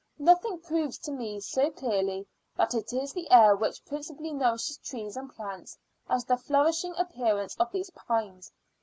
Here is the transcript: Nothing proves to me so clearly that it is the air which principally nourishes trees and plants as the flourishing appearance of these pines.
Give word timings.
Nothing 0.17 0.59
proves 0.61 0.97
to 0.97 1.11
me 1.11 1.39
so 1.41 1.69
clearly 1.69 2.25
that 2.57 2.73
it 2.73 2.91
is 2.91 3.13
the 3.13 3.29
air 3.29 3.55
which 3.55 3.85
principally 3.85 4.33
nourishes 4.33 4.79
trees 4.79 5.15
and 5.15 5.29
plants 5.31 5.77
as 6.09 6.25
the 6.25 6.37
flourishing 6.37 6.95
appearance 6.97 7.55
of 7.57 7.71
these 7.71 7.91
pines. 7.91 8.51